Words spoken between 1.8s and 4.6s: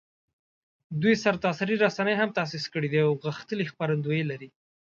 رسنۍ هم تاسیس کړي دي او غښتلي خپرندویې لري